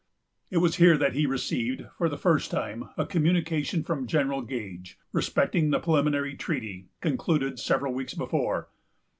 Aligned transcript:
It 0.49 0.57
was 0.57 0.77
here 0.77 0.97
that 0.97 1.13
he 1.13 1.27
received, 1.27 1.83
for 1.99 2.09
the 2.09 2.17
first 2.17 2.49
time, 2.49 2.89
a 2.97 3.05
communication 3.05 3.83
from 3.83 4.07
General 4.07 4.41
Gage, 4.41 4.97
respecting 5.11 5.69
the 5.69 5.77
preliminary 5.79 6.33
treaty, 6.33 6.87
concluded 7.01 7.59
several 7.59 7.93
weeks 7.93 8.15
before. 8.15 8.69